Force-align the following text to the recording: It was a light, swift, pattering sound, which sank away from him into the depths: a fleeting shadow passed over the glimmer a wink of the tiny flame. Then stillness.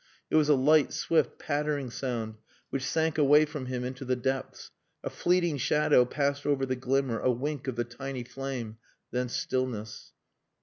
It 0.31 0.35
was 0.35 0.49
a 0.49 0.55
light, 0.55 0.93
swift, 0.93 1.37
pattering 1.37 1.91
sound, 1.91 2.37
which 2.71 2.83
sank 2.87 3.19
away 3.19 3.45
from 3.45 3.67
him 3.67 3.83
into 3.83 4.03
the 4.03 4.15
depths: 4.15 4.71
a 5.03 5.11
fleeting 5.11 5.57
shadow 5.59 6.05
passed 6.05 6.43
over 6.43 6.65
the 6.65 6.75
glimmer 6.75 7.19
a 7.19 7.29
wink 7.29 7.67
of 7.67 7.75
the 7.75 7.83
tiny 7.83 8.23
flame. 8.23 8.77
Then 9.11 9.29
stillness. 9.29 10.13